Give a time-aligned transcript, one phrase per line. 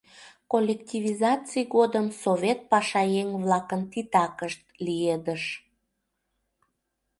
[0.51, 5.43] Коллективизаций годым совет пашаеҥ-влакын титакышт лиедыш.